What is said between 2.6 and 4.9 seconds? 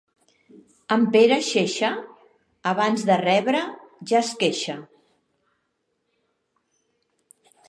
abans de rebre ja es queixa.